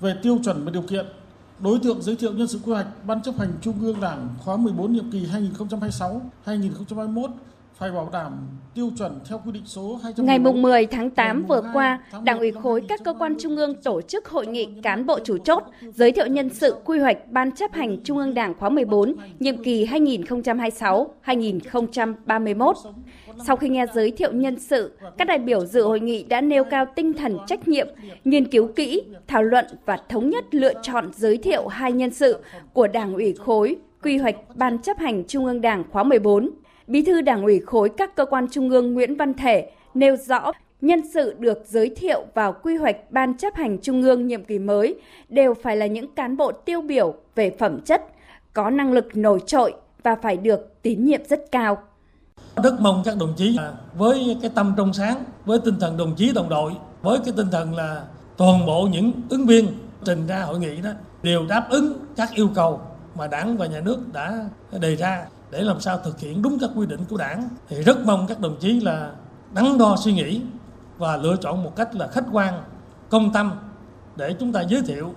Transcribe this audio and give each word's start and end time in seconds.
về 0.00 0.14
tiêu 0.22 0.38
chuẩn 0.44 0.64
và 0.64 0.70
điều 0.70 0.82
kiện. 0.82 1.06
Đối 1.60 1.78
tượng 1.78 2.02
giới 2.02 2.16
thiệu 2.16 2.32
nhân 2.32 2.48
sự 2.48 2.60
quy 2.64 2.72
hoạch 2.72 2.86
Ban 3.06 3.22
chấp 3.22 3.38
hành 3.38 3.52
Trung 3.62 3.80
ương 3.80 4.00
Đảng 4.00 4.28
khóa 4.44 4.56
14 4.56 4.92
nhiệm 4.92 5.10
kỳ 5.10 5.26
2026-2021 6.46 7.28
phải 7.78 7.90
bảo 7.90 8.08
đảm 8.12 8.32
tiêu 8.74 8.90
chuẩn 8.98 9.20
theo 9.28 9.40
quy 9.44 9.52
định 9.52 9.62
số 9.66 10.00
200 10.02 10.26
Ngày 10.26 10.38
mùng 10.38 10.62
10 10.62 10.86
tháng 10.86 11.10
8 11.10 11.44
vừa 11.44 11.62
qua, 11.72 11.98
Đảng 12.24 12.38
ủy 12.38 12.52
khối 12.52 12.82
các 12.88 13.00
cơ 13.04 13.14
quan 13.18 13.34
trung 13.38 13.56
ương 13.56 13.82
tổ 13.82 14.00
chức 14.00 14.28
hội 14.28 14.46
nghị 14.46 14.68
cán 14.82 15.06
bộ 15.06 15.18
chủ 15.24 15.38
chốt 15.38 15.62
giới 15.94 16.12
thiệu 16.12 16.26
nhân 16.26 16.50
sự 16.50 16.74
quy 16.84 16.98
hoạch 16.98 17.18
Ban 17.30 17.52
chấp 17.52 17.72
hành 17.72 18.02
Trung 18.04 18.18
ương 18.18 18.34
Đảng 18.34 18.54
khóa 18.54 18.68
14, 18.68 19.14
nhiệm 19.38 19.64
kỳ 19.64 19.86
2026-2031. 19.86 22.72
Sau 23.46 23.56
khi 23.56 23.68
nghe 23.68 23.86
giới 23.94 24.10
thiệu 24.10 24.32
nhân 24.32 24.58
sự, 24.58 24.98
các 25.18 25.28
đại 25.28 25.38
biểu 25.38 25.66
dự 25.66 25.82
hội 25.82 26.00
nghị 26.00 26.22
đã 26.22 26.40
nêu 26.40 26.64
cao 26.64 26.86
tinh 26.94 27.12
thần 27.12 27.38
trách 27.46 27.68
nhiệm, 27.68 27.88
nghiên 28.24 28.50
cứu 28.50 28.68
kỹ, 28.76 29.02
thảo 29.26 29.42
luận 29.42 29.64
và 29.86 29.98
thống 30.08 30.30
nhất 30.30 30.54
lựa 30.54 30.72
chọn 30.82 31.10
giới 31.14 31.36
thiệu 31.36 31.66
hai 31.66 31.92
nhân 31.92 32.10
sự 32.10 32.36
của 32.72 32.86
Đảng 32.86 33.14
ủy 33.14 33.32
khối 33.32 33.76
quy 34.02 34.18
hoạch 34.18 34.36
Ban 34.54 34.78
chấp 34.78 34.98
hành 34.98 35.24
Trung 35.28 35.44
ương 35.44 35.60
Đảng 35.60 35.84
khóa 35.90 36.02
14. 36.02 36.50
Bí 36.88 37.02
thư 37.02 37.20
Đảng 37.20 37.42
ủy 37.42 37.60
khối 37.66 37.88
các 37.88 38.16
cơ 38.16 38.26
quan 38.26 38.46
trung 38.50 38.70
ương 38.70 38.94
Nguyễn 38.94 39.16
Văn 39.16 39.34
Thể 39.34 39.70
nêu 39.94 40.16
rõ 40.16 40.52
nhân 40.80 41.00
sự 41.14 41.34
được 41.38 41.58
giới 41.66 41.90
thiệu 41.96 42.24
vào 42.34 42.54
quy 42.62 42.76
hoạch 42.76 42.96
Ban 43.10 43.36
chấp 43.36 43.54
hành 43.54 43.78
Trung 43.82 44.02
ương 44.02 44.26
nhiệm 44.26 44.44
kỳ 44.44 44.58
mới 44.58 45.00
đều 45.28 45.54
phải 45.54 45.76
là 45.76 45.86
những 45.86 46.14
cán 46.14 46.36
bộ 46.36 46.52
tiêu 46.52 46.80
biểu 46.80 47.14
về 47.34 47.56
phẩm 47.58 47.80
chất, 47.80 48.02
có 48.52 48.70
năng 48.70 48.92
lực 48.92 49.04
nổi 49.14 49.40
trội 49.46 49.74
và 50.02 50.16
phải 50.22 50.36
được 50.36 50.82
tín 50.82 51.04
nhiệm 51.04 51.24
rất 51.24 51.40
cao. 51.52 51.82
Rất 52.62 52.80
mong 52.80 53.02
các 53.04 53.16
đồng 53.20 53.34
chí 53.36 53.58
với 53.94 54.36
cái 54.42 54.50
tâm 54.54 54.74
trong 54.76 54.92
sáng, 54.92 55.24
với 55.44 55.58
tinh 55.64 55.74
thần 55.80 55.96
đồng 55.96 56.14
chí 56.16 56.32
đồng 56.34 56.48
đội, 56.48 56.72
với 57.02 57.18
cái 57.24 57.34
tinh 57.36 57.48
thần 57.52 57.76
là 57.76 58.02
toàn 58.36 58.66
bộ 58.66 58.88
những 58.92 59.12
ứng 59.28 59.46
viên 59.46 59.66
trình 60.04 60.26
ra 60.26 60.42
hội 60.42 60.58
nghị 60.58 60.80
đó 60.82 60.90
đều 61.22 61.46
đáp 61.48 61.66
ứng 61.70 61.92
các 62.16 62.30
yêu 62.34 62.48
cầu 62.54 62.80
mà 63.14 63.26
đảng 63.26 63.56
và 63.56 63.66
nhà 63.66 63.80
nước 63.80 63.98
đã 64.12 64.44
đề 64.80 64.96
ra 64.96 65.26
để 65.50 65.62
làm 65.62 65.80
sao 65.80 65.98
thực 66.04 66.20
hiện 66.20 66.42
đúng 66.42 66.58
các 66.60 66.70
quy 66.76 66.86
định 66.86 67.00
của 67.10 67.16
đảng 67.16 67.48
thì 67.68 67.82
rất 67.82 68.06
mong 68.06 68.26
các 68.28 68.40
đồng 68.40 68.56
chí 68.60 68.80
là 68.80 69.12
đắn 69.54 69.78
đo 69.78 69.96
suy 70.04 70.12
nghĩ 70.12 70.40
và 70.98 71.16
lựa 71.16 71.36
chọn 71.40 71.64
một 71.64 71.76
cách 71.76 71.94
là 71.94 72.06
khách 72.06 72.24
quan, 72.32 72.54
công 73.08 73.32
tâm 73.32 73.52
để 74.16 74.34
chúng 74.38 74.52
ta 74.52 74.62
giới 74.68 74.82
thiệu 74.82 75.14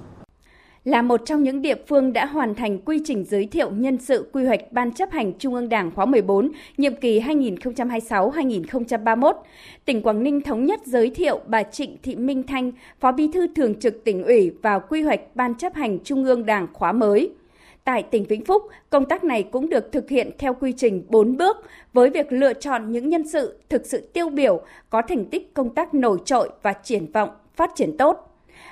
là 0.83 1.01
một 1.01 1.21
trong 1.25 1.43
những 1.43 1.61
địa 1.61 1.75
phương 1.87 2.13
đã 2.13 2.25
hoàn 2.25 2.55
thành 2.55 2.79
quy 2.79 3.01
trình 3.05 3.25
giới 3.25 3.47
thiệu 3.47 3.71
nhân 3.71 3.97
sự 3.97 4.29
quy 4.33 4.45
hoạch 4.45 4.71
Ban 4.71 4.91
chấp 4.91 5.11
hành 5.11 5.33
Trung 5.39 5.55
ương 5.55 5.69
Đảng 5.69 5.91
khóa 5.91 6.05
14, 6.05 6.51
nhiệm 6.77 6.95
kỳ 6.95 7.19
2026-2031. 7.19 9.33
Tỉnh 9.85 10.01
Quảng 10.01 10.23
Ninh 10.23 10.41
thống 10.41 10.65
nhất 10.65 10.79
giới 10.85 11.09
thiệu 11.09 11.39
bà 11.47 11.63
Trịnh 11.63 11.97
Thị 12.03 12.15
Minh 12.15 12.43
Thanh, 12.43 12.71
Phó 12.99 13.11
Bí 13.11 13.29
thư 13.33 13.47
Thường 13.55 13.79
trực 13.79 14.03
tỉnh 14.03 14.23
ủy 14.23 14.51
vào 14.61 14.81
quy 14.89 15.01
hoạch 15.01 15.21
Ban 15.35 15.55
chấp 15.55 15.75
hành 15.75 15.99
Trung 16.03 16.25
ương 16.25 16.45
Đảng 16.45 16.67
khóa 16.73 16.91
mới. 16.91 17.31
Tại 17.83 18.03
tỉnh 18.03 18.23
Vĩnh 18.23 18.45
Phúc, 18.45 18.63
công 18.89 19.05
tác 19.05 19.23
này 19.23 19.43
cũng 19.43 19.69
được 19.69 19.91
thực 19.91 20.09
hiện 20.09 20.31
theo 20.37 20.53
quy 20.53 20.73
trình 20.77 21.03
4 21.09 21.37
bước 21.37 21.57
với 21.93 22.09
việc 22.09 22.31
lựa 22.31 22.53
chọn 22.53 22.91
những 22.91 23.09
nhân 23.09 23.27
sự 23.27 23.59
thực 23.69 23.85
sự 23.85 24.09
tiêu 24.13 24.29
biểu, 24.29 24.61
có 24.89 25.01
thành 25.01 25.25
tích 25.25 25.53
công 25.53 25.75
tác 25.75 25.93
nổi 25.93 26.17
trội 26.25 26.49
và 26.61 26.73
triển 26.73 27.11
vọng 27.11 27.29
phát 27.55 27.71
triển 27.75 27.97
tốt 27.97 28.27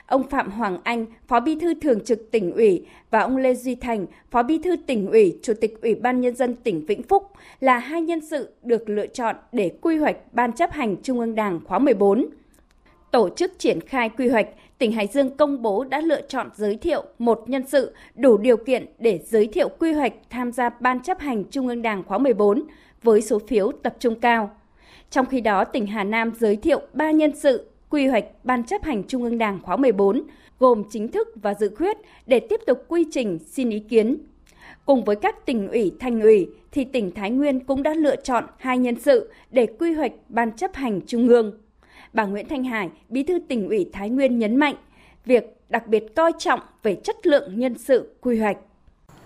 ông 0.09 0.29
Phạm 0.29 0.51
Hoàng 0.51 0.77
Anh, 0.83 1.05
Phó 1.27 1.39
Bí 1.39 1.55
thư 1.59 1.73
Thường 1.73 2.05
trực 2.05 2.31
tỉnh 2.31 2.51
ủy 2.51 2.85
và 3.11 3.19
ông 3.19 3.37
Lê 3.37 3.55
Duy 3.55 3.75
Thành, 3.75 4.05
Phó 4.31 4.43
Bí 4.43 4.59
thư 4.59 4.75
tỉnh 4.75 5.07
ủy, 5.11 5.39
Chủ 5.41 5.53
tịch 5.61 5.81
Ủy 5.81 5.95
ban 5.95 6.21
Nhân 6.21 6.35
dân 6.35 6.55
tỉnh 6.55 6.85
Vĩnh 6.85 7.03
Phúc 7.03 7.23
là 7.59 7.77
hai 7.77 8.01
nhân 8.01 8.21
sự 8.21 8.49
được 8.63 8.89
lựa 8.89 9.07
chọn 9.07 9.35
để 9.51 9.71
quy 9.81 9.97
hoạch 9.97 10.17
Ban 10.31 10.53
chấp 10.53 10.71
hành 10.71 10.95
Trung 11.03 11.19
ương 11.19 11.35
Đảng 11.35 11.59
khóa 11.65 11.79
14. 11.79 12.25
Tổ 13.11 13.29
chức 13.29 13.59
triển 13.59 13.81
khai 13.81 14.09
quy 14.09 14.27
hoạch, 14.27 14.47
tỉnh 14.77 14.91
Hải 14.91 15.07
Dương 15.07 15.37
công 15.37 15.61
bố 15.61 15.83
đã 15.83 16.01
lựa 16.01 16.21
chọn 16.21 16.49
giới 16.55 16.75
thiệu 16.75 17.03
một 17.19 17.43
nhân 17.47 17.63
sự 17.67 17.93
đủ 18.15 18.37
điều 18.37 18.57
kiện 18.57 18.85
để 18.99 19.19
giới 19.25 19.47
thiệu 19.47 19.69
quy 19.79 19.93
hoạch 19.93 20.13
tham 20.29 20.51
gia 20.51 20.69
Ban 20.69 20.99
chấp 21.03 21.19
hành 21.19 21.43
Trung 21.51 21.67
ương 21.67 21.81
Đảng 21.81 22.03
khóa 22.03 22.17
14 22.17 22.63
với 23.03 23.21
số 23.21 23.39
phiếu 23.47 23.71
tập 23.71 23.95
trung 23.99 24.19
cao. 24.19 24.51
Trong 25.09 25.25
khi 25.25 25.41
đó, 25.41 25.63
tỉnh 25.63 25.87
Hà 25.87 26.03
Nam 26.03 26.31
giới 26.39 26.55
thiệu 26.55 26.81
3 26.93 27.11
nhân 27.11 27.35
sự 27.35 27.69
quy 27.89 28.07
hoạch 28.07 28.25
Ban 28.43 28.63
chấp 28.63 28.83
hành 28.83 29.03
Trung 29.03 29.23
ương 29.23 29.37
Đảng 29.37 29.59
khóa 29.61 29.77
14, 29.77 30.23
gồm 30.59 30.83
chính 30.89 31.07
thức 31.07 31.27
và 31.35 31.53
dự 31.53 31.75
khuyết 31.77 31.97
để 32.25 32.39
tiếp 32.39 32.59
tục 32.67 32.85
quy 32.87 33.05
trình 33.11 33.39
xin 33.45 33.69
ý 33.69 33.79
kiến. 33.79 34.17
Cùng 34.85 35.03
với 35.03 35.15
các 35.15 35.45
tỉnh 35.45 35.67
ủy, 35.67 35.91
thành 35.99 36.21
ủy, 36.21 36.47
thì 36.71 36.85
tỉnh 36.85 37.11
Thái 37.11 37.31
Nguyên 37.31 37.59
cũng 37.59 37.83
đã 37.83 37.93
lựa 37.93 38.15
chọn 38.15 38.45
hai 38.57 38.77
nhân 38.77 38.95
sự 38.99 39.31
để 39.51 39.67
quy 39.79 39.93
hoạch 39.93 40.11
Ban 40.29 40.51
chấp 40.51 40.75
hành 40.75 41.01
Trung 41.07 41.27
ương. 41.27 41.53
Bà 42.13 42.25
Nguyễn 42.25 42.47
Thanh 42.49 42.63
Hải, 42.63 42.89
Bí 43.09 43.23
thư 43.23 43.39
tỉnh 43.47 43.67
ủy 43.67 43.89
Thái 43.93 44.09
Nguyên 44.09 44.39
nhấn 44.39 44.55
mạnh, 44.55 44.75
việc 45.25 45.55
đặc 45.69 45.87
biệt 45.87 46.15
coi 46.15 46.31
trọng 46.39 46.59
về 46.83 46.95
chất 47.03 47.27
lượng 47.27 47.59
nhân 47.59 47.77
sự 47.77 48.15
quy 48.21 48.39
hoạch. 48.39 48.57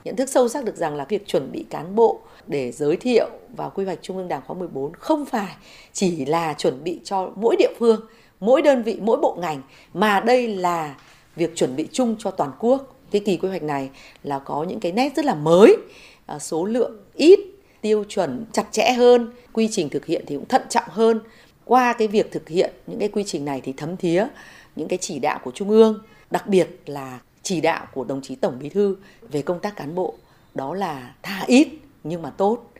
Nhận 0.04 0.16
thức 0.16 0.30
sâu 0.30 0.50
sắc 0.50 0.66
được 0.66 0.76
rằng 0.76 0.96
là 0.96 1.06
việc 1.10 1.28
chuẩn 1.28 1.52
bị 1.52 1.66
cán 1.70 1.96
bộ 1.96 2.20
để 2.48 2.72
giới 2.72 2.98
thiệu 2.98 3.30
vào 3.56 3.72
quy 3.76 3.86
hoạch 3.86 4.00
Trung 4.02 4.18
ương 4.18 4.28
Đảng 4.28 4.42
khóa 4.48 4.58
14 4.58 4.94
không 4.94 5.26
phải 5.26 5.56
chỉ 5.94 6.26
là 6.26 6.54
chuẩn 6.54 6.84
bị 6.84 7.00
cho 7.04 7.32
mỗi 7.36 7.56
địa 7.60 7.74
phương 7.80 8.02
mỗi 8.40 8.62
đơn 8.62 8.84
vị 8.84 9.00
mỗi 9.02 9.18
bộ 9.18 9.38
ngành 9.42 9.62
mà 9.94 10.20
đây 10.20 10.48
là 10.48 10.96
việc 11.36 11.56
chuẩn 11.56 11.76
bị 11.76 11.88
chung 11.92 12.16
cho 12.20 12.32
toàn 12.32 12.52
quốc 12.60 12.96
cái 13.12 13.22
kỳ 13.26 13.38
quy 13.38 13.50
hoạch 13.50 13.64
này 13.64 13.90
là 14.24 14.40
có 14.40 14.64
những 14.64 14.80
cái 14.80 14.92
nét 14.92 15.16
rất 15.16 15.26
là 15.26 15.36
mới 15.36 15.78
à, 16.26 16.40
số 16.40 16.66
lượng 16.66 16.98
ít 17.16 17.40
tiêu 17.82 18.04
chuẩn 18.10 18.46
chặt 18.52 18.66
chẽ 18.72 18.94
hơn 18.94 19.32
quy 19.54 19.70
trình 19.72 19.90
thực 19.90 20.06
hiện 20.06 20.24
thì 20.28 20.36
cũng 20.36 20.48
thận 20.48 20.62
trọng 20.70 20.88
hơn 20.88 21.20
qua 21.66 21.94
cái 21.94 22.07
việc 22.07 22.31
thực 22.31 22.50
hiện 22.50 22.74
những 22.88 23.00
cái 23.00 23.09
quy 23.09 23.24
trình 23.24 23.46
này 23.46 23.62
thì 23.63 23.74
thấm 23.78 23.97
thía 23.97 24.28
những 24.75 24.88
cái 24.88 24.97
chỉ 25.01 25.19
đạo 25.19 25.40
của 25.44 25.51
trung 25.51 25.69
ương 25.69 26.00
đặc 26.31 26.47
biệt 26.47 26.68
là 26.85 27.19
chỉ 27.44 27.62
đạo 27.62 27.88
của 27.94 28.03
đồng 28.03 28.22
chí 28.22 28.35
tổng 28.35 28.59
bí 28.59 28.69
thư 28.69 28.97
về 29.31 29.41
công 29.41 29.59
tác 29.59 29.75
cán 29.75 29.96
bộ 29.96 30.16
đó 30.56 30.73
là 30.73 31.16
thà 31.22 31.44
ít 31.47 31.68
nhưng 32.03 32.22
mà 32.22 32.29
tốt 32.29 32.73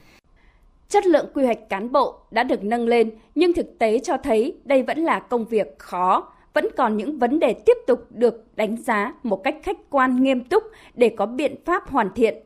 Chất 0.94 1.06
lượng 1.06 1.26
quy 1.34 1.46
hoạch 1.46 1.70
cán 1.70 1.92
bộ 1.92 2.16
đã 2.32 2.44
được 2.44 2.64
nâng 2.64 2.88
lên, 2.88 3.12
nhưng 3.36 3.54
thực 3.54 3.80
tế 3.80 4.00
cho 4.00 4.18
thấy 4.18 4.58
đây 4.66 4.84
vẫn 4.84 5.04
là 5.04 5.20
công 5.20 5.46
việc 5.46 5.80
khó, 5.80 6.32
vẫn 6.54 6.68
còn 6.78 6.98
những 6.98 7.20
vấn 7.20 7.40
đề 7.40 7.54
tiếp 7.54 7.78
tục 7.88 8.06
được 8.10 8.44
đánh 8.56 8.78
giá 8.78 9.14
một 9.24 9.44
cách 9.44 9.56
khách 9.64 9.78
quan 9.90 10.24
nghiêm 10.24 10.44
túc 10.44 10.64
để 10.94 11.10
có 11.18 11.26
biện 11.26 11.56
pháp 11.66 11.90
hoàn 11.90 12.10
thiện. 12.16 12.38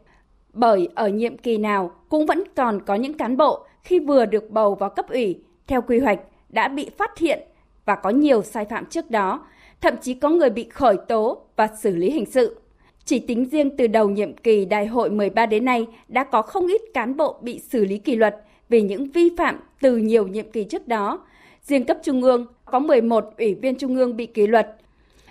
Bởi 0.54 0.90
ở 0.96 1.08
nhiệm 1.08 1.38
kỳ 1.38 1.58
nào 1.58 1.92
cũng 2.10 2.26
vẫn 2.26 2.44
còn 2.56 2.82
có 2.86 2.96
những 2.96 3.18
cán 3.18 3.38
bộ 3.38 3.66
khi 3.84 4.00
vừa 4.00 4.26
được 4.26 4.52
bầu 4.52 4.76
vào 4.76 4.90
cấp 4.90 5.10
ủy 5.10 5.40
theo 5.68 5.82
quy 5.82 6.00
hoạch 6.00 6.20
đã 6.50 6.68
bị 6.68 6.90
phát 6.98 7.18
hiện 7.18 7.40
và 7.86 7.96
có 7.96 8.10
nhiều 8.10 8.44
sai 8.44 8.66
phạm 8.66 8.86
trước 8.86 9.12
đó, 9.12 9.46
thậm 9.82 9.94
chí 10.02 10.14
có 10.14 10.30
người 10.30 10.50
bị 10.50 10.70
khởi 10.70 10.98
tố 11.08 11.42
và 11.56 11.68
xử 11.82 11.96
lý 11.96 12.12
hình 12.12 12.26
sự. 12.26 12.60
Chỉ 13.06 13.20
tính 13.20 13.46
riêng 13.46 13.78
từ 13.78 13.88
đầu 13.88 14.10
nhiệm 14.10 14.38
kỳ 14.38 14.66
đại 14.66 14.88
hội 14.88 15.10
13 15.10 15.46
đến 15.46 15.66
nay 15.66 15.88
đã 16.08 16.24
có 16.24 16.42
không 16.42 16.68
ít 16.68 16.82
cán 16.94 17.18
bộ 17.18 17.40
bị 17.42 17.60
xử 17.60 17.86
lý 17.86 17.98
kỷ 17.98 18.16
luật 18.16 18.36
vì 18.70 18.82
những 18.82 19.12
vi 19.12 19.30
phạm 19.38 19.60
từ 19.82 19.98
nhiều 19.98 20.28
nhiệm 20.28 20.52
kỳ 20.52 20.64
trước 20.64 20.88
đó. 20.88 21.20
Riêng 21.62 21.86
cấp 21.86 21.98
trung 22.04 22.22
ương 22.24 22.46
có 22.66 22.80
11 22.80 23.34
ủy 23.38 23.54
viên 23.54 23.76
trung 23.76 23.96
ương 23.96 24.18
bị 24.18 24.26
kỷ 24.26 24.48
luật. 24.48 24.76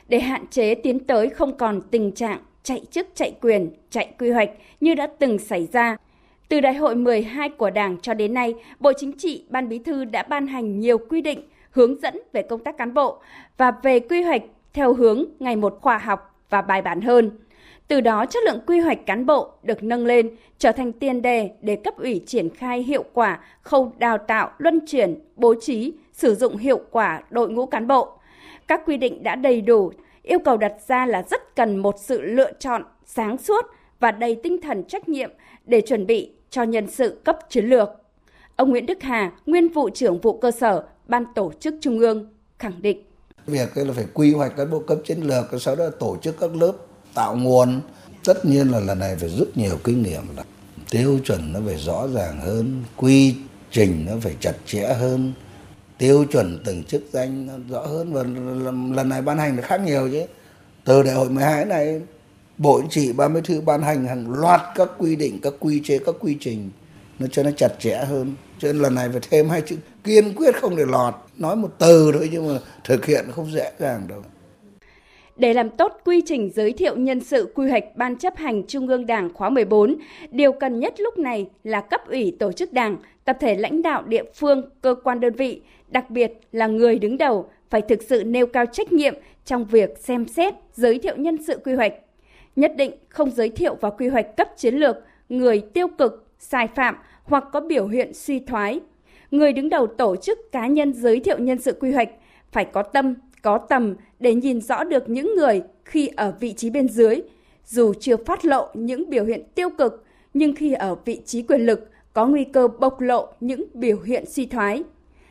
Để 0.09 0.21
hạn 0.21 0.47
chế 0.51 0.75
tiến 0.75 0.99
tới 0.99 1.29
không 1.29 1.57
còn 1.57 1.81
tình 1.91 2.13
trạng 2.13 2.39
chạy 2.63 2.83
chức 2.91 3.07
chạy 3.15 3.35
quyền, 3.41 3.71
chạy 3.91 4.15
quy 4.19 4.31
hoạch 4.31 4.51
như 4.81 4.95
đã 4.95 5.07
từng 5.19 5.39
xảy 5.39 5.69
ra. 5.73 5.97
Từ 6.49 6.61
đại 6.61 6.75
hội 6.75 6.95
12 6.95 7.49
của 7.49 7.71
Đảng 7.71 7.97
cho 8.03 8.15
đến 8.15 8.34
nay, 8.34 8.55
Bộ 8.81 8.93
Chính 8.97 9.12
trị, 9.19 9.45
Ban 9.49 9.69
Bí 9.69 9.79
thư 9.79 10.05
đã 10.05 10.23
ban 10.23 10.47
hành 10.47 10.81
nhiều 10.81 10.99
quy 10.99 11.21
định, 11.21 11.43
hướng 11.71 12.01
dẫn 12.01 12.19
về 12.33 12.43
công 12.43 12.65
tác 12.65 12.77
cán 12.77 12.95
bộ 12.95 13.19
và 13.57 13.71
về 13.83 14.01
quy 14.01 14.23
hoạch 14.23 14.43
theo 14.73 14.95
hướng 14.95 15.25
ngày 15.39 15.57
một 15.57 15.79
khoa 15.81 15.99
học 15.99 16.34
và 16.51 16.62
bài 16.62 16.83
bản 16.83 17.01
hơn. 17.01 17.31
Từ 17.89 18.01
đó 18.01 18.27
chất 18.27 18.43
lượng 18.45 18.61
quy 18.67 18.81
hoạch 18.81 19.07
cán 19.07 19.27
bộ 19.27 19.51
được 19.62 19.83
nâng 19.83 20.07
lên, 20.07 20.37
trở 20.59 20.73
thành 20.73 20.93
tiền 20.93 21.23
đề 21.23 21.51
để 21.61 21.77
cấp 21.77 21.95
ủy 21.99 22.23
triển 22.27 22.49
khai 22.49 22.83
hiệu 22.83 23.05
quả 23.13 23.39
khâu 23.63 23.93
đào 23.99 24.19
tạo, 24.19 24.51
luân 24.59 24.81
chuyển, 24.87 25.19
bố 25.37 25.55
trí, 25.61 25.93
sử 26.13 26.34
dụng 26.34 26.57
hiệu 26.57 26.81
quả 26.91 27.23
đội 27.31 27.51
ngũ 27.51 27.67
cán 27.67 27.87
bộ. 27.87 28.09
Các 28.69 28.83
quy 28.87 28.97
định 28.97 29.23
đã 29.23 29.34
đầy 29.34 29.61
đủ, 29.61 29.93
yêu 30.23 30.39
cầu 30.39 30.57
đặt 30.57 30.73
ra 30.87 31.07
là 31.07 31.23
rất 31.23 31.57
cần 31.57 31.77
một 31.77 31.95
sự 31.98 32.22
lựa 32.22 32.53
chọn 32.53 32.83
sáng 33.04 33.39
suốt 33.39 33.66
và 34.01 34.10
đầy 34.10 34.37
tinh 34.43 34.60
thần 34.60 34.84
trách 34.84 35.09
nhiệm 35.09 35.31
để 35.65 35.81
chuẩn 35.81 36.07
bị 36.07 36.35
cho 36.51 36.63
nhân 36.63 36.87
sự 36.91 37.21
cấp 37.25 37.39
chiến 37.51 37.65
lược. 37.65 37.89
Ông 38.57 38.71
Nguyễn 38.71 38.87
Đức 38.87 38.98
Hà, 39.03 39.33
nguyên 39.47 39.69
vụ 39.69 39.91
trưởng 39.91 40.21
vụ 40.21 40.39
cơ 40.39 40.51
sở, 40.51 40.84
ban 41.09 41.25
tổ 41.34 41.53
chức 41.60 41.75
trung 41.81 41.98
ương, 41.98 42.27
khẳng 42.59 42.83
định. 42.83 43.03
Việc 43.47 43.77
là 43.77 43.93
phải 43.93 44.07
quy 44.15 44.34
hoạch 44.34 44.57
cán 44.57 44.71
bộ 44.71 44.78
cấp 44.78 44.98
chiến 45.04 45.21
lược, 45.21 45.45
sau 45.60 45.77
đó 45.77 45.91
tổ 45.91 46.16
chức 46.22 46.41
các 46.41 46.57
lớp 46.57 46.72
tạo 47.15 47.37
nguồn 47.37 47.81
tất 48.25 48.45
nhiên 48.45 48.71
là 48.71 48.81
lần 48.81 48.98
này 48.98 49.16
phải 49.16 49.28
rất 49.28 49.57
nhiều 49.57 49.78
kinh 49.84 50.03
nghiệm 50.03 50.22
là 50.37 50.45
tiêu 50.91 51.19
chuẩn 51.25 51.53
nó 51.53 51.60
phải 51.66 51.77
rõ 51.77 52.09
ràng 52.15 52.41
hơn 52.41 52.84
quy 52.97 53.34
trình 53.71 54.07
nó 54.09 54.13
phải 54.21 54.37
chặt 54.41 54.54
chẽ 54.66 54.95
hơn 54.95 55.33
tiêu 55.98 56.25
chuẩn 56.33 56.59
từng 56.65 56.84
chức 56.84 57.03
danh 57.13 57.47
nó 57.47 57.53
rõ 57.69 57.87
hơn 57.87 58.13
và 58.13 58.22
lần 58.97 59.09
này 59.09 59.22
ban 59.22 59.39
hành 59.39 59.57
là 59.57 59.63
khác 59.63 59.81
nhiều 59.81 60.09
chứ 60.13 60.22
từ 60.84 61.03
đại 61.03 61.15
hội 61.15 61.31
12 61.31 61.65
này 61.65 62.01
bộ 62.59 62.81
chính 62.81 62.91
trị 62.91 63.13
ban 63.13 63.35
bí 63.35 63.41
thư 63.45 63.61
ban 63.61 63.83
hành 63.83 64.07
hàng 64.07 64.31
loạt 64.31 64.61
các 64.75 64.89
quy 64.99 65.17
định 65.17 65.39
các 65.43 65.53
quy 65.61 65.81
chế 65.85 65.99
các 65.99 66.15
quy 66.21 66.37
trình 66.41 66.71
nó 67.19 67.27
cho 67.27 67.43
nó 67.43 67.51
chặt 67.57 67.73
chẽ 67.79 67.97
hơn. 67.97 68.33
Cho 68.59 68.69
nên 68.69 68.83
lần 68.83 68.95
này 68.95 69.09
phải 69.13 69.21
thêm 69.31 69.49
hai 69.49 69.63
chữ 69.63 69.77
kiên 70.05 70.35
quyết 70.37 70.61
không 70.61 70.77
để 70.77 70.85
lọt. 70.89 71.15
Nói 71.37 71.57
một 71.57 71.71
từ 71.79 72.11
thôi 72.13 72.29
nhưng 72.33 72.49
mà 72.49 72.59
thực 72.85 73.07
hiện 73.07 73.25
không 73.33 73.53
dễ 73.53 73.73
dàng 73.79 74.03
đâu. 74.09 74.23
Để 75.37 75.55
làm 75.55 75.71
tốt 75.71 76.01
quy 76.05 76.23
trình 76.27 76.51
giới 76.55 76.73
thiệu 76.73 76.97
nhân 76.97 77.21
sự 77.21 77.53
quy 77.55 77.71
hoạch 77.71 77.85
Ban 77.97 78.17
chấp 78.17 78.37
hành 78.37 78.63
Trung 78.67 78.89
ương 78.89 79.07
Đảng 79.07 79.35
khóa 79.35 79.51
14, 79.51 79.97
điều 80.31 80.53
cần 80.53 80.81
nhất 80.81 80.95
lúc 80.99 81.19
này 81.19 81.47
là 81.65 81.81
cấp 81.81 82.01
ủy 82.09 82.37
tổ 82.39 82.53
chức 82.53 82.73
đảng, 82.73 82.97
tập 83.25 83.37
thể 83.41 83.55
lãnh 83.55 83.83
đạo 83.83 84.03
địa 84.03 84.25
phương, 84.35 84.63
cơ 84.81 84.95
quan 85.05 85.21
đơn 85.21 85.33
vị, 85.33 85.61
đặc 85.89 86.11
biệt 86.11 86.33
là 86.53 86.67
người 86.67 86.99
đứng 86.99 87.19
đầu 87.19 87.49
phải 87.71 87.83
thực 87.83 88.03
sự 88.03 88.25
nêu 88.25 88.47
cao 88.47 88.67
trách 88.67 88.93
nhiệm 88.93 89.15
trong 89.45 89.65
việc 89.65 89.99
xem 89.99 90.29
xét, 90.29 90.55
giới 90.75 90.99
thiệu 90.99 91.17
nhân 91.17 91.39
sự 91.47 91.59
quy 91.65 91.75
hoạch. 91.75 91.93
Nhất 92.57 92.73
định 92.77 92.93
không 93.09 93.31
giới 93.31 93.49
thiệu 93.49 93.75
vào 93.81 93.95
quy 93.99 94.09
hoạch 94.09 94.37
cấp 94.37 94.49
chiến 94.57 94.75
lược 94.75 94.97
người 95.29 95.61
tiêu 95.61 95.89
cực, 95.99 96.27
sai 96.39 96.69
phạm 96.75 96.97
hoặc 97.25 97.45
có 97.53 97.61
biểu 97.61 97.87
hiện 97.87 98.15
suy 98.15 98.41
thoái. 98.41 98.81
Người 99.31 99.53
đứng 99.53 99.69
đầu 99.69 99.87
tổ 99.87 100.17
chức 100.17 100.53
cá 100.53 100.67
nhân 100.67 100.93
giới 100.93 101.21
thiệu 101.21 101.39
nhân 101.39 101.59
sự 101.59 101.77
quy 101.81 101.93
hoạch 101.93 102.09
phải 102.53 102.65
có 102.65 102.83
tâm, 102.83 103.15
có 103.43 103.59
tầm 103.59 103.95
để 104.21 104.35
nhìn 104.35 104.61
rõ 104.61 104.85
được 104.85 105.09
những 105.09 105.37
người 105.37 105.63
khi 105.85 106.07
ở 106.17 106.35
vị 106.41 106.53
trí 106.53 106.71
bên 106.71 106.89
dưới, 106.89 107.21
dù 107.67 107.93
chưa 108.01 108.17
phát 108.17 108.45
lộ 108.45 108.69
những 108.75 109.11
biểu 109.11 109.25
hiện 109.25 109.43
tiêu 109.55 109.71
cực, 109.79 110.05
nhưng 110.35 110.55
khi 110.55 110.73
ở 110.73 110.95
vị 111.05 111.21
trí 111.25 111.43
quyền 111.43 111.61
lực 111.61 111.91
có 112.13 112.27
nguy 112.27 112.45
cơ 112.45 112.69
bộc 112.69 113.01
lộ 113.01 113.29
những 113.41 113.65
biểu 113.75 114.01
hiện 114.01 114.25
suy 114.27 114.47
thoái. 114.47 114.85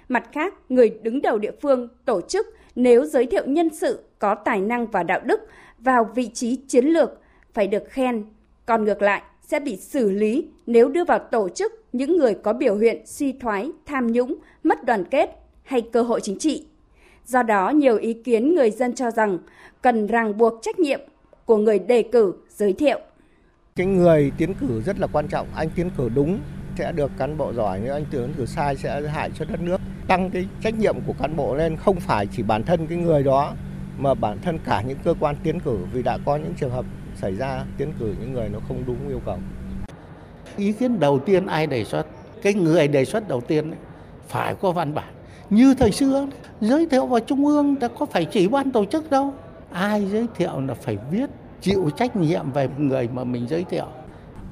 Mặt 0.10 0.30
khác, 0.31 0.54
người 0.69 0.89
đứng 1.01 1.22
đầu 1.22 1.38
địa 1.38 1.51
phương, 1.62 1.88
tổ 2.06 2.22
chức 2.22 2.48
nếu 2.75 3.06
giới 3.06 3.25
thiệu 3.25 3.44
nhân 3.45 3.69
sự 3.69 4.04
có 4.19 4.36
tài 4.36 4.62
năng 4.62 4.88
và 4.88 5.04
đạo 5.04 5.19
đức 5.24 5.42
vào 5.85 6.09
vị 6.15 6.29
trí 6.33 6.55
chiến 6.55 6.85
lược 6.85 7.21
phải 7.53 7.67
được 7.67 7.83
khen, 7.89 8.23
còn 8.65 8.83
ngược 8.83 9.01
lại 9.01 9.21
sẽ 9.41 9.59
bị 9.59 9.77
xử 9.77 10.11
lý 10.11 10.47
nếu 10.67 10.89
đưa 10.89 11.03
vào 11.03 11.19
tổ 11.19 11.49
chức 11.49 11.73
những 11.93 12.17
người 12.17 12.33
có 12.33 12.53
biểu 12.53 12.75
hiện 12.75 13.01
suy 13.05 13.31
thoái, 13.31 13.71
tham 13.85 14.11
nhũng, 14.11 14.35
mất 14.63 14.85
đoàn 14.85 15.05
kết 15.05 15.29
hay 15.63 15.81
cơ 15.81 16.01
hội 16.01 16.21
chính 16.23 16.39
trị. 16.39 16.65
Do 17.25 17.43
đó, 17.43 17.69
nhiều 17.69 17.97
ý 17.97 18.13
kiến 18.13 18.55
người 18.55 18.71
dân 18.71 18.95
cho 18.95 19.11
rằng 19.11 19.37
cần 19.81 20.07
ràng 20.07 20.37
buộc 20.37 20.53
trách 20.61 20.79
nhiệm 20.79 20.99
của 21.45 21.57
người 21.57 21.79
đề 21.79 22.03
cử 22.03 22.33
giới 22.49 22.73
thiệu. 22.73 22.99
Cái 23.75 23.88
người 23.88 24.31
tiến 24.38 24.53
cử 24.53 24.81
rất 24.85 24.99
là 24.99 25.07
quan 25.07 25.27
trọng, 25.27 25.47
anh 25.55 25.69
tiến 25.75 25.89
cử 25.97 26.09
đúng 26.15 26.39
sẽ 26.77 26.91
được 26.91 27.11
cán 27.17 27.38
bộ 27.38 27.53
giỏi, 27.53 27.79
nếu 27.83 27.93
anh 27.93 28.05
tiến 28.11 28.33
cử 28.38 28.45
sai 28.45 28.75
sẽ 28.75 29.01
hại 29.07 29.31
cho 29.39 29.45
đất 29.45 29.61
nước. 29.61 29.81
Tăng 30.07 30.29
cái 30.29 30.47
trách 30.63 30.79
nhiệm 30.79 30.95
của 31.07 31.13
cán 31.19 31.35
bộ 31.35 31.55
lên 31.55 31.77
không 31.77 31.99
phải 31.99 32.27
chỉ 32.31 32.43
bản 32.43 32.63
thân 32.63 32.88
cái 32.88 32.97
người 32.97 33.23
đó 33.23 33.53
mà 33.97 34.13
bản 34.13 34.38
thân 34.42 34.59
cả 34.65 34.81
những 34.81 34.97
cơ 35.03 35.13
quan 35.19 35.36
tiến 35.44 35.59
cử 35.59 35.77
vì 35.94 36.03
đã 36.03 36.18
có 36.25 36.36
những 36.36 36.53
trường 36.57 36.71
hợp 36.71 36.86
xảy 37.15 37.36
ra 37.36 37.63
tiến 37.77 37.94
cử 38.00 38.15
những 38.19 38.33
người 38.33 38.50
nó 38.50 38.59
không 38.68 38.83
đúng 38.88 39.07
yêu 39.07 39.21
cầu. 39.25 39.38
Ý 40.57 40.71
kiến 40.71 41.00
đầu 41.00 41.19
tiên 41.19 41.45
ai 41.45 41.68
đề 41.68 41.83
xuất, 41.83 42.07
cái 42.42 42.53
người 42.53 42.88
đề 42.88 43.06
xuất 43.06 43.27
đầu 43.27 43.42
tiên 43.42 43.71
ấy, 43.71 43.80
phải 44.27 44.56
có 44.56 44.71
văn 44.71 44.94
bản. 44.94 45.13
Như 45.50 45.74
thời 45.74 45.92
xưa, 45.92 46.27
giới 46.62 46.88
thiệu 46.88 47.06
vào 47.06 47.19
trung 47.19 47.45
ương 47.45 47.80
đã 47.80 47.88
có 48.00 48.06
phải 48.06 48.25
chỉ 48.25 48.47
ban 48.47 48.71
tổ 48.71 48.86
chức 48.86 49.09
đâu. 49.09 49.33
Ai 49.71 50.07
giới 50.12 50.27
thiệu 50.36 50.62
là 50.68 50.74
phải 50.74 50.98
viết, 51.12 51.30
chịu 51.62 51.89
trách 51.98 52.15
nhiệm 52.15 52.51
về 52.51 52.69
người 52.77 53.09
mà 53.13 53.24
mình 53.24 53.48
giới 53.48 53.63
thiệu. 53.63 53.86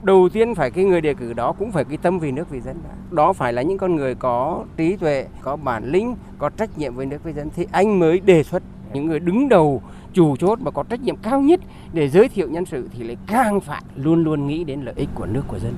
Đầu 0.04 0.30
tiên 0.34 0.56
phải 0.56 0.72
cái 0.72 0.86
người 0.86 1.02
đề 1.02 1.14
cử 1.14 1.34
đó 1.34 1.52
cũng 1.52 1.72
phải 1.72 1.86
cái 1.86 1.98
tâm 1.98 2.20
vì 2.20 2.32
nước 2.32 2.50
vì 2.50 2.62
dân. 2.62 2.76
Đó 3.12 3.34
phải 3.34 3.54
là 3.54 3.62
những 3.62 3.78
con 3.78 3.96
người 3.96 4.16
có 4.16 4.66
trí 4.78 4.96
tuệ, 4.98 5.28
có 5.42 5.56
bản 5.56 5.92
lĩnh, 5.92 6.16
có 6.38 6.50
trách 6.50 6.78
nhiệm 6.78 6.96
với 6.96 7.06
nước 7.06 7.24
với 7.24 7.34
dân 7.34 7.50
thì 7.56 7.68
anh 7.72 8.00
mới 8.00 8.20
đề 8.20 8.44
xuất 8.44 8.64
những 8.94 9.06
người 9.06 9.20
đứng 9.20 9.50
đầu 9.50 9.82
chủ 10.14 10.36
chốt 10.36 10.60
và 10.62 10.72
có 10.72 10.84
trách 10.84 11.02
nhiệm 11.02 11.16
cao 11.16 11.42
nhất 11.42 11.60
để 11.94 12.10
giới 12.10 12.30
thiệu 12.30 12.50
nhân 12.50 12.66
sự 12.66 12.90
thì 12.94 13.04
lại 13.04 13.18
càng 13.28 13.60
phải 13.62 13.82
luôn 13.96 14.24
luôn 14.24 14.48
nghĩ 14.48 14.64
đến 14.64 14.82
lợi 14.82 14.94
ích 14.98 15.10
của 15.16 15.26
nước 15.26 15.44
của 15.48 15.60
dân. 15.60 15.74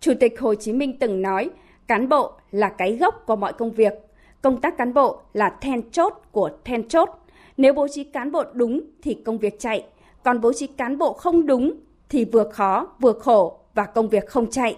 Chủ 0.00 0.12
tịch 0.20 0.40
Hồ 0.40 0.54
Chí 0.54 0.72
Minh 0.72 0.98
từng 0.98 1.22
nói, 1.22 1.50
cán 1.86 2.08
bộ 2.08 2.32
là 2.50 2.68
cái 2.68 2.96
gốc 2.96 3.22
của 3.26 3.36
mọi 3.36 3.52
công 3.52 3.70
việc. 3.70 3.92
Công 4.42 4.60
tác 4.60 4.76
cán 4.76 4.94
bộ 4.94 5.20
là 5.32 5.54
then 5.60 5.90
chốt 5.90 6.12
của 6.32 6.50
then 6.64 6.88
chốt. 6.88 7.08
Nếu 7.56 7.72
bố 7.72 7.88
trí 7.88 8.04
cán 8.04 8.32
bộ 8.32 8.44
đúng 8.52 8.80
thì 9.02 9.14
công 9.14 9.38
việc 9.38 9.60
chạy, 9.60 9.84
còn 10.24 10.40
bố 10.40 10.52
trí 10.52 10.66
cán 10.66 10.98
bộ 10.98 11.12
không 11.12 11.46
đúng 11.46 11.72
thì 12.08 12.24
vừa 12.24 12.44
khó 12.50 12.86
vừa 13.00 13.12
khổ 13.12 13.58
và 13.74 13.84
công 13.84 14.08
việc 14.08 14.26
không 14.26 14.50
chạy. 14.50 14.76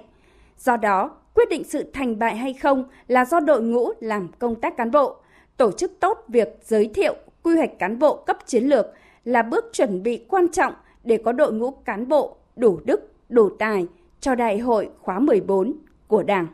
Do 0.59 0.77
đó, 0.77 1.11
quyết 1.35 1.49
định 1.51 1.65
sự 1.65 1.91
thành 1.93 2.19
bại 2.19 2.37
hay 2.37 2.55
không 2.55 2.85
là 3.09 3.25
do 3.25 3.41
đội 3.41 3.63
ngũ 3.63 3.91
làm 4.01 4.29
công 4.39 4.61
tác 4.61 4.77
cán 4.77 4.91
bộ. 4.91 5.17
Tổ 5.61 5.73
chức 5.73 5.93
tốt 6.01 6.25
việc 6.29 6.59
giới 6.63 6.91
thiệu, 6.95 7.15
quy 7.43 7.57
hoạch 7.57 7.79
cán 7.79 7.99
bộ 7.99 8.17
cấp 8.17 8.39
chiến 8.47 8.65
lược 8.65 8.87
là 9.25 9.43
bước 9.43 9.65
chuẩn 9.73 10.03
bị 10.03 10.25
quan 10.29 10.49
trọng 10.49 10.75
để 11.05 11.19
có 11.25 11.33
đội 11.33 11.53
ngũ 11.53 11.71
cán 11.71 12.09
bộ 12.09 12.37
đủ 12.57 12.81
đức, 12.85 13.13
đủ 13.29 13.51
tài 13.59 13.87
cho 14.21 14.35
đại 14.35 14.59
hội 14.59 14.91
khóa 15.01 15.19
14 15.19 15.73
của 16.07 16.23
Đảng. 16.23 16.47